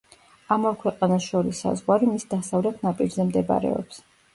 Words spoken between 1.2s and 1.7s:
შორის